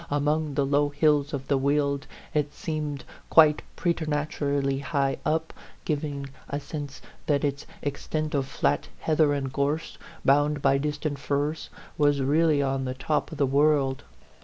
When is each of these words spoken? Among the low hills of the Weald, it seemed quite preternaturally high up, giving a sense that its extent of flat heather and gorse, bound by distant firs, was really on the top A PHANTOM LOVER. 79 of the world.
Among 0.09 0.55
the 0.55 0.65
low 0.65 0.89
hills 0.89 1.31
of 1.31 1.47
the 1.47 1.59
Weald, 1.59 2.07
it 2.33 2.55
seemed 2.55 3.03
quite 3.29 3.61
preternaturally 3.75 4.79
high 4.79 5.19
up, 5.27 5.53
giving 5.85 6.29
a 6.49 6.59
sense 6.59 7.03
that 7.27 7.43
its 7.43 7.67
extent 7.83 8.33
of 8.33 8.47
flat 8.47 8.87
heather 9.01 9.31
and 9.35 9.53
gorse, 9.53 9.99
bound 10.25 10.59
by 10.59 10.79
distant 10.79 11.19
firs, 11.19 11.69
was 11.99 12.19
really 12.23 12.63
on 12.63 12.85
the 12.85 12.95
top 12.95 13.31
A 13.31 13.31
PHANTOM 13.31 13.31
LOVER. 13.31 13.31
79 13.31 13.33
of 13.33 13.37
the 13.37 13.45
world. 13.85 14.03